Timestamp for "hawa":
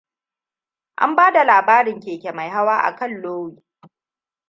2.49-2.75